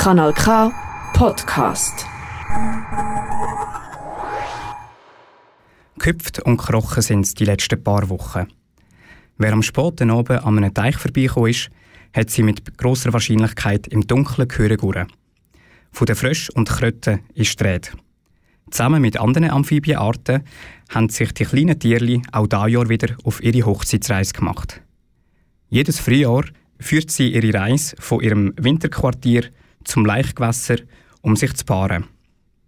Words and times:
Kanal 0.00 0.32
K 0.32 0.72
Podcast. 1.12 2.06
Gehüpft 5.98 6.40
und 6.40 6.56
gekrochen 6.56 7.02
sind 7.02 7.26
es 7.26 7.34
die 7.34 7.44
letzten 7.44 7.84
paar 7.84 8.08
Wochen. 8.08 8.46
Wer 9.36 9.52
am 9.52 9.62
späten 9.62 10.10
Abend 10.10 10.42
an 10.42 10.56
einem 10.56 10.72
Teich 10.72 10.96
vorbeigekommen 10.96 11.50
ist, 11.50 11.68
hat 12.16 12.30
sie 12.30 12.42
mit 12.42 12.78
großer 12.78 13.12
Wahrscheinlichkeit 13.12 13.88
im 13.88 14.06
Dunkeln 14.06 14.48
gehört. 14.48 15.12
Von 15.92 16.06
den 16.06 16.16
Fröschen 16.16 16.54
und 16.54 16.70
Kröten 16.70 17.20
ist 17.34 17.60
die 17.60 17.64
Rede. 17.64 17.90
Zusammen 18.70 19.02
mit 19.02 19.20
anderen 19.20 19.50
Amphibienarten 19.50 20.44
haben 20.88 21.10
sich 21.10 21.34
die 21.34 21.44
kleinen 21.44 21.78
Tierli 21.78 22.22
auch 22.32 22.46
dieses 22.46 22.70
Jahr 22.72 22.88
wieder 22.88 23.16
auf 23.24 23.42
ihre 23.42 23.66
Hochzeitsreise 23.66 24.32
gemacht. 24.32 24.80
Jedes 25.68 26.00
Frühjahr 26.00 26.44
führt 26.78 27.10
sie 27.10 27.34
ihre 27.34 27.52
Reise 27.52 27.96
von 27.98 28.22
ihrem 28.22 28.54
Winterquartier 28.56 29.50
zum 29.90 30.04
Laichgewässer, 30.04 30.76
um 31.22 31.36
sich 31.36 31.54
zu 31.54 31.64
paaren. 31.64 32.04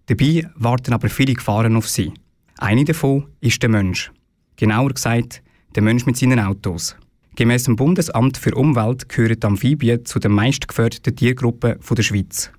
Dabei 0.06 0.50
warten 0.56 0.92
aber 0.92 1.08
viele 1.08 1.34
Gefahren 1.34 1.76
auf 1.76 1.88
sie. 1.88 2.12
Eine 2.58 2.84
davon 2.84 3.26
ist 3.40 3.62
der 3.62 3.70
Mensch. 3.70 4.12
Genauer 4.56 4.90
gesagt, 4.90 5.42
der 5.74 5.82
Mensch 5.82 6.06
mit 6.06 6.16
seinen 6.16 6.40
Autos. 6.40 6.96
Gemäss 7.34 7.64
dem 7.64 7.76
Bundesamt 7.76 8.36
für 8.36 8.54
Umwelt 8.54 9.08
gehören 9.08 9.40
die 9.40 9.46
Amphibien 9.46 10.04
zu 10.04 10.18
den 10.18 10.32
meistgefährdeten 10.32 11.16
Tiergruppen 11.16 11.76
der 11.80 12.02
Schweiz. 12.02 12.50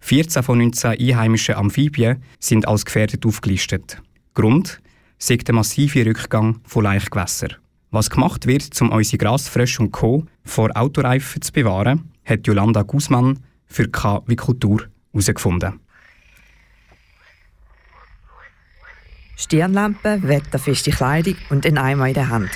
14 0.00 0.42
von 0.42 0.58
19 0.58 0.98
einheimischen 0.98 1.54
Amphibien 1.54 2.22
sind 2.40 2.66
als 2.66 2.84
gefährdet 2.84 3.24
aufgelistet. 3.24 4.02
Grund 4.34 4.80
ist 5.18 5.48
der 5.48 5.54
massive 5.54 6.04
Rückgang 6.04 6.60
von 6.64 6.84
Laichgewässern. 6.84 7.54
Was 7.90 8.10
gemacht 8.10 8.46
wird, 8.46 8.78
um 8.80 8.90
unsere 8.90 9.18
Grasfrösche 9.18 9.80
und 9.80 9.92
Co. 9.92 10.26
vor 10.44 10.70
Autoreifen 10.74 11.40
zu 11.40 11.52
bewahren, 11.52 12.10
hat 12.24 12.46
Jolanda 12.46 12.82
Guzman 12.82 13.38
für 13.66 13.88
K 13.88 14.22
wie 14.26 14.36
Kultur 14.36 14.82
herausgefunden. 15.12 15.80
Stirnlampe, 19.36 20.22
wetterfeste 20.22 20.90
Kleidung 20.90 21.36
und 21.50 21.66
ein 21.66 21.76
Eimer 21.76 22.08
in 22.08 22.14
der 22.14 22.30
Hand. 22.30 22.50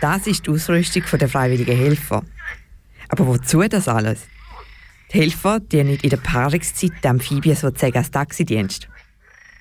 Das 0.00 0.26
ist 0.26 0.46
die 0.46 0.50
Ausrüstung 0.50 1.02
der 1.18 1.28
freiwilligen 1.28 1.76
Helfer. 1.76 2.22
Aber 3.08 3.26
wozu 3.26 3.62
das 3.62 3.88
alles? 3.88 4.26
Die 5.12 5.18
Helfer 5.18 5.60
dienen 5.60 5.98
in 6.00 6.10
der 6.10 6.16
Paarungszeit 6.18 6.92
der 7.02 7.12
Amphibien 7.12 7.56
sozusagen 7.56 7.96
als 7.96 8.10
Taxidienst. 8.10 8.88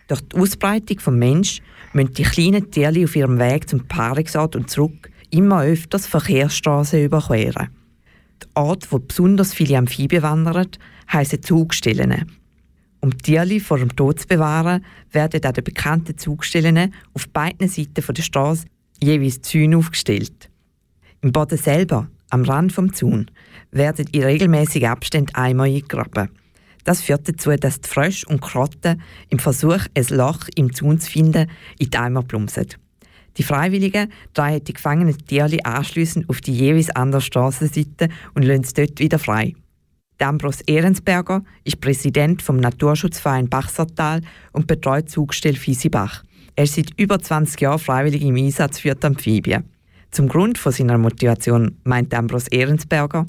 Durch 0.08 0.22
die 0.22 0.36
Ausbreitung 0.38 0.98
des 0.98 1.08
Menschen 1.08 1.66
müssen 1.94 2.14
die 2.14 2.23
kleinen 2.23 2.70
Tiere 2.70 3.03
auf 3.03 3.16
ihrem 3.16 3.40
Weg 3.40 3.68
zum 3.68 3.88
Paarungsort 3.88 4.56
und 4.56 4.70
zurück 4.70 5.09
immer 5.31 5.64
öfters 5.64 6.06
Verkehrsstraßen 6.06 7.03
überqueren. 7.03 7.70
Der 8.41 8.50
Ort, 8.55 8.91
wo 8.91 9.00
besonders 9.00 9.53
viele 9.53 9.78
Amphibien 9.78 10.23
wandern, 10.23 10.67
heissen 11.11 11.41
Zugstellen. 11.41 12.31
Um 13.02 13.11
die 13.11 13.17
Tiere 13.17 13.59
vor 13.59 13.78
dem 13.78 13.95
Tod 13.95 14.19
zu 14.19 14.28
bewahren, 14.28 14.83
werden 15.11 15.44
an 15.44 15.53
den 15.53 15.64
bekannten 15.64 16.17
Zugstellen 16.17 16.94
auf 17.13 17.30
beiden 17.30 17.67
Seiten 17.67 18.03
der 18.13 18.23
Straße 18.23 18.66
jeweils 19.02 19.41
Zäune 19.41 19.78
aufgestellt. 19.78 20.50
Im 21.22 21.31
Boden 21.31 21.58
selber, 21.58 22.09
am 22.30 22.44
Rand 22.44 22.73
vom 22.73 22.94
Zaun, 22.94 23.30
werden 23.72 24.08
in 24.11 24.23
regelmäßigen 24.23 24.89
Abständen 24.89 25.36
Eimer 25.36 25.63
eingegraben. 25.63 26.30
Das 26.83 27.02
führt 27.02 27.28
dazu, 27.28 27.52
dass 27.56 27.81
die 27.81 27.89
Frösche 27.89 28.28
und 28.28 28.41
Krotten 28.41 29.02
im 29.30 29.39
Versuch, 29.39 29.86
ein 29.95 30.06
Loch 30.09 30.47
im 30.56 30.73
Zaun 30.73 31.00
zu 31.00 31.09
finden, 31.09 31.50
in 31.80 31.89
die 31.89 31.97
Eimer 31.97 32.23
plumpsen. 32.23 32.67
Die 33.38 33.44
Freiwilligen 33.44 34.11
drehen 34.33 34.64
die 34.64 34.73
gefangenen 34.73 35.17
Tiere 35.17 35.66
anschliessend 35.66 36.30
auf 36.30 36.41
die 36.41 36.53
jeweils 36.53 36.89
andere 36.89 37.22
Strassenseite 37.22 38.09
und 38.33 38.44
lassen 38.44 38.64
sie 38.64 38.73
dort 38.73 39.00
wieder 39.00 39.19
frei. 39.19 39.53
Ambros 40.22 40.61
Ehrensberger 40.61 41.44
ist 41.66 41.81
Präsident 41.81 42.41
vom 42.41 42.58
Naturschutzverein 42.58 43.50
Bachsertal 43.50 44.22
und 44.53 44.67
betreut 44.67 45.09
Zugstelle 45.09 45.58
Fiesibach. 45.58 46.23
Er 46.56 46.63
ist 46.63 46.75
seit 46.75 46.97
über 46.97 47.19
20 47.19 47.59
Jahren 47.59 47.79
freiwillig 47.79 48.24
im 48.24 48.35
Einsatz 48.35 48.79
für 48.79 48.95
die 48.95 49.06
Amphibien. 49.06 49.66
Zum 50.12 50.29
Grund 50.29 50.57
von 50.57 50.72
seiner 50.72 50.97
Motivation 50.97 51.78
meint 51.84 52.13
Ambros 52.13 52.47
Ehrensberger. 52.47 53.25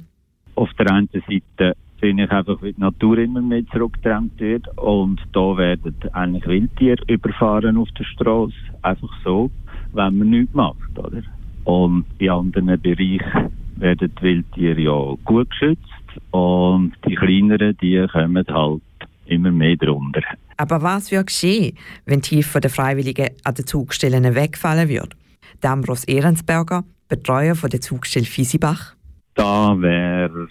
Auf 0.54 0.70
der 0.78 0.92
einen 0.92 1.08
Seite 1.08 1.74
finde 1.98 2.24
ich 2.24 2.30
einfach, 2.30 2.62
wie 2.62 2.72
die 2.72 2.80
Natur 2.80 3.18
immer 3.18 3.42
mehr 3.42 3.66
zurückgedrängt 3.72 4.38
wird 4.38 4.68
und 4.78 5.20
da 5.32 5.56
werden 5.56 5.96
eigentlich 6.12 6.46
Wildtiere 6.46 7.02
überfahren 7.08 7.76
auf 7.76 7.88
der 7.98 8.04
Straße. 8.04 8.54
Einfach 8.82 9.10
so, 9.24 9.50
wenn 9.92 10.18
man 10.18 10.30
nichts 10.30 10.54
macht, 10.54 10.98
oder? 10.98 11.22
Und 11.64 12.04
in 12.18 12.30
anderen 12.30 12.80
Bereichen 12.80 13.50
werden 13.76 14.12
die 14.18 14.22
Wildtiere 14.22 14.80
ja 14.80 15.14
gut 15.24 15.50
geschützt 15.50 15.82
und 16.30 16.92
die 17.06 17.14
kleineren, 17.14 17.76
die 17.80 18.06
kommen 18.10 18.44
halt 18.48 18.82
immer 19.26 19.50
mehr 19.50 19.76
drunter. 19.76 20.22
Aber 20.56 20.80
was 20.82 21.10
würde 21.10 21.26
geschehen, 21.26 21.76
wenn 22.06 22.20
die 22.20 22.36
Hilfe 22.36 22.60
der 22.60 22.70
Freiwilligen 22.70 23.30
an 23.44 23.54
den 23.54 23.66
Zugstellen 23.66 24.34
wegfallen 24.34 24.88
würde? 24.88 25.16
Damros 25.60 26.04
Ehrensberger, 26.04 26.84
Betreuer 27.08 27.54
von 27.54 27.70
der 27.70 27.80
Zugstelle 27.80 28.26
Fiesibach. 28.26 28.94
Da 29.34 29.74
wäre 29.80 30.48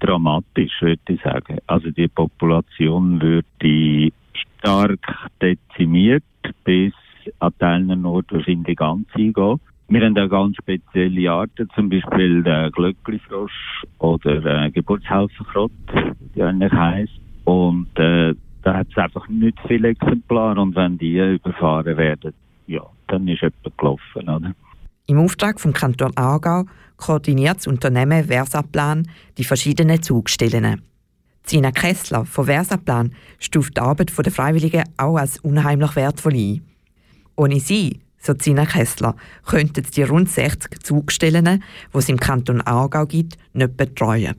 dramatisch, 0.00 0.72
würde 0.80 1.00
ich 1.08 1.22
sagen. 1.22 1.58
Also 1.66 1.90
die 1.90 2.08
Population 2.08 3.20
würde 3.20 4.12
stark 4.32 5.30
dezimiert 5.40 6.24
bis 6.64 6.92
an 7.40 7.52
Teilen 7.58 8.04
Ort 8.06 8.32
wahrscheinlich 8.32 8.76
ganz 8.76 9.08
eingehen. 9.14 9.60
Wir 9.88 10.06
haben 10.06 10.18
auch 10.18 10.28
ganz 10.28 10.56
spezielle 10.56 11.30
Arten, 11.30 11.68
zum 11.74 11.88
Beispiel 11.88 12.44
der 12.44 12.70
Glöckli-Frosch 12.70 13.84
oder 13.98 14.44
äh, 14.44 14.70
Geburtshelferkrott, 14.70 15.72
die 16.34 16.42
eigentlich 16.42 16.72
heisst. 16.72 17.20
Und 17.44 17.88
äh, 17.98 18.34
da 18.62 18.74
hat 18.74 18.86
es 18.90 18.96
einfach 18.96 19.26
nicht 19.28 19.58
viele 19.66 19.88
Exemplare 19.88 20.60
und 20.60 20.76
wenn 20.76 20.96
die 20.98 21.18
überfahren 21.18 21.96
werden, 21.96 22.32
ja, 22.66 22.82
dann 23.08 23.26
ist 23.26 23.42
etwas 23.42 23.76
gelaufen, 23.76 24.28
oder? 24.28 24.54
Im 25.06 25.18
Auftrag 25.18 25.58
vom 25.58 25.72
Kanton 25.72 26.16
Aargau 26.16 26.66
koordiniert 26.96 27.56
das 27.56 27.66
Unternehmen 27.66 28.24
Versaplan 28.24 29.08
die 29.38 29.44
verschiedenen 29.44 30.00
Zugstellen. 30.02 30.82
Zina 31.42 31.72
Kessler 31.72 32.24
von 32.26 32.44
Versaplan 32.44 33.12
stuft 33.40 33.76
die 33.76 33.80
Arbeit 33.80 34.12
der 34.16 34.30
Freiwilligen 34.30 34.84
auch 34.98 35.16
als 35.16 35.40
unheimlich 35.40 35.96
wertvoll 35.96 36.34
ein. 36.34 36.69
Ohne 37.40 37.58
sie, 37.58 38.00
so 38.18 38.34
Zina 38.34 38.66
Kessler, 38.66 39.16
könnten 39.46 39.82
die 39.96 40.02
rund 40.02 40.30
60 40.30 40.82
Zugstellen, 40.82 41.64
die 41.94 41.98
es 41.98 42.10
im 42.10 42.20
Kanton 42.20 42.60
Aargau 42.60 43.06
gibt, 43.06 43.38
nicht 43.54 43.78
betreuen. 43.78 44.34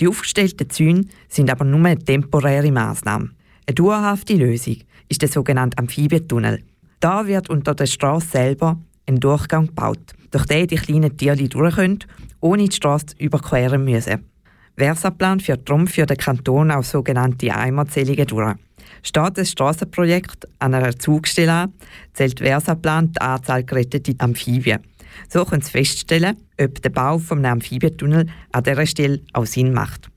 Die 0.00 0.08
aufgestellten 0.08 0.68
Zäune 0.68 1.04
sind 1.28 1.52
aber 1.52 1.64
nur 1.64 1.86
eine 1.86 2.00
temporäre 2.00 2.72
Maßnahme. 2.72 3.30
Eine 3.68 3.74
dauerhafte 3.76 4.34
Lösung 4.34 4.78
ist 5.08 5.22
der 5.22 5.28
sogenannte 5.28 5.78
Amphibientunnel. 5.78 6.64
Da 6.98 7.28
wird 7.28 7.48
unter 7.48 7.76
der 7.76 7.86
Straße 7.86 8.26
selber 8.26 8.76
ein 9.06 9.20
Durchgang 9.20 9.68
gebaut, 9.68 10.12
durch 10.32 10.46
den 10.46 10.66
die 10.66 10.74
kleinen 10.74 11.16
Tiere 11.16 11.48
durch 11.48 11.76
können, 11.76 12.00
ohne 12.40 12.64
die 12.64 12.74
Straße 12.74 13.14
überqueren 13.18 13.84
müssen. 13.84 14.31
Versaplan 14.76 15.40
führt 15.40 15.68
darum 15.68 15.86
für 15.86 16.06
den 16.06 16.16
Kanton 16.16 16.70
auch 16.70 16.82
sogenannte 16.82 17.54
Eimerzählungen 17.54 18.26
durch. 18.26 18.54
Steht 19.02 19.38
ein 19.38 19.46
Strassenprojekt 19.46 20.48
an 20.58 20.74
einer 20.74 20.98
Zugstelle 20.98 21.52
an, 21.52 21.72
zählt 22.12 22.40
Versaplan 22.40 23.12
die 23.12 23.20
Anzahl 23.20 23.64
geretteter 23.64 24.14
Amphibien. 24.18 24.80
So 25.28 25.44
können 25.44 25.62
Sie 25.62 25.70
feststellen, 25.70 26.36
ob 26.60 26.80
der 26.80 26.90
Bau 26.90 27.18
des 27.18 27.30
Amphibientunnel 27.30 28.26
an 28.52 28.62
dieser 28.62 28.86
Stelle 28.86 29.20
auch 29.32 29.46
Sinn 29.46 29.72
macht. 29.72 30.08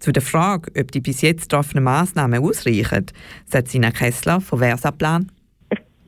Zu 0.00 0.12
der 0.12 0.22
Frage, 0.22 0.72
ob 0.78 0.90
die 0.90 1.00
bis 1.00 1.22
jetzt 1.22 1.48
getroffenen 1.48 1.84
Massnahmen 1.84 2.42
ausreichen, 2.42 3.06
sagt 3.46 3.68
Sina 3.68 3.90
Kessler 3.90 4.40
von 4.40 4.58
Versaplan 4.58 5.30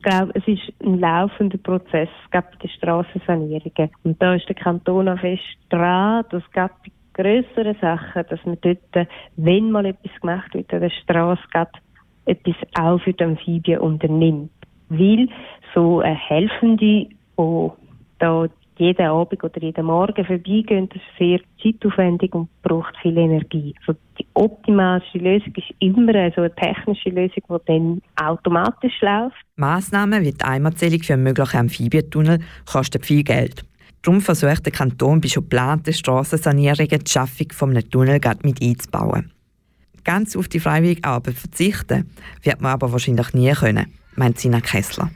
glaube, 0.07 0.31
es 0.35 0.47
ist 0.47 0.73
ein 0.81 0.99
laufender 0.99 1.57
Prozess, 1.57 2.09
es 2.23 2.31
gibt 2.31 2.63
die 2.63 2.69
Strassensanierungen. 2.69 3.91
Und 4.03 4.21
da 4.21 4.35
ist 4.35 4.47
der 4.47 4.55
Kanton 4.55 5.09
auch 5.09 5.19
fest 5.19 5.43
dran, 5.69 6.23
dass 6.29 6.43
es 6.43 6.69
die 6.85 6.91
grösseren 7.17 7.75
Sachen, 7.81 8.23
dass 8.29 8.45
man 8.45 8.57
dort, 8.61 9.07
wenn 9.35 9.71
mal 9.71 9.85
etwas 9.85 10.11
gemacht 10.21 10.53
wird 10.53 10.73
an 10.73 10.81
der 10.81 10.89
Straße, 10.89 11.41
etwas 12.25 12.55
auch 12.79 12.99
für 13.01 13.13
die 13.13 13.23
Amphibien 13.23 13.79
unternimmt. 13.79 14.51
Weil 14.89 15.27
so 15.73 15.99
eine 15.99 16.15
Helfende, 16.15 16.77
die 16.77 18.49
jeden 18.79 19.07
Abend 19.07 19.43
oder 19.43 19.61
jeden 19.61 19.85
Morgen 19.85 20.25
vorbeigehen, 20.25 20.89
das 20.89 20.97
ist 20.97 21.17
sehr 21.17 21.39
zeitaufwendig 21.61 22.33
und 22.33 22.49
braucht 22.61 22.95
viel 23.01 23.17
Energie. 23.17 23.73
Also 23.85 23.99
die 24.19 24.25
optimalste 24.33 25.17
Lösung 25.17 25.53
ist 25.55 25.73
immer 25.79 26.13
also 26.15 26.41
eine 26.41 26.55
technische 26.55 27.09
Lösung, 27.09 27.43
die 27.49 27.65
dann 27.65 28.01
automatisch 28.21 29.01
läuft. 29.01 29.35
Massnahmen 29.55 30.23
wie 30.23 30.31
die 30.31 30.43
Eimerzählung 30.43 31.01
für 31.01 31.13
einen 31.13 31.23
möglichen 31.23 31.57
Amphibientunnel 31.57 32.39
kosten 32.65 33.01
viel 33.01 33.23
Geld. 33.23 33.66
Darum 34.07 34.21
versucht 34.21 34.65
der 34.65 34.71
Kanton 34.71 35.19
bei 35.19 35.27
schon 35.27 35.43
geplanten 35.43 35.91
Strassensanierungen 35.91 37.03
die 37.03 37.11
Schaffung 37.11 37.47
eines 37.59 37.89
Tunnels 37.89 38.37
mit 38.41 38.61
einzubauen. 38.61 39.33
Ganz 40.05 40.33
auf 40.37 40.47
die 40.47 40.61
freiwillige 40.61 41.03
Arbeit 41.03 41.35
verzichten 41.35 42.09
wird 42.41 42.61
man 42.61 42.71
aber 42.71 42.89
wahrscheinlich 42.93 43.33
nie 43.33 43.51
können, 43.51 43.91
meint 44.15 44.39
Sina 44.39 44.61
Kessler. 44.61 45.11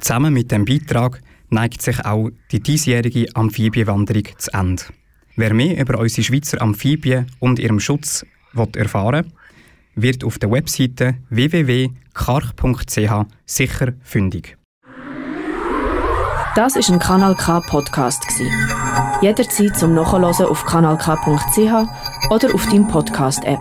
Zusammen 0.00 0.34
mit 0.34 0.50
dem 0.50 0.64
Beitrag 0.64 1.20
neigt 1.50 1.80
sich 1.80 2.04
auch 2.04 2.30
die 2.50 2.58
diesjährige 2.58 3.28
Amphibienwanderung 3.36 4.24
zu 4.36 4.52
Ende. 4.52 4.82
Wer 5.36 5.52
mehr 5.52 5.78
über 5.78 5.98
unsere 5.98 6.22
Schweizer 6.22 6.62
Amphibien 6.62 7.26
und 7.40 7.58
ihrem 7.58 7.78
Schutz 7.78 8.24
erfahren 8.74 9.26
will, 9.94 10.12
wird 10.12 10.24
auf 10.24 10.38
der 10.38 10.50
Webseite 10.50 11.18
www.karch.ch 11.28 13.26
sicher 13.44 13.92
fündig. 14.02 14.56
Das 16.54 16.76
ist 16.76 16.90
ein 16.90 16.98
Kanal 16.98 17.34
K 17.34 17.60
Podcast 17.60 18.24
Jederzeit 19.20 19.76
zum 19.76 19.94
Nachhören 19.94 20.46
auf 20.46 20.64
kanalk.ch 20.64 22.30
oder 22.30 22.54
auf 22.54 22.66
deinem 22.68 22.88
Podcast 22.88 23.44
App. 23.44 23.60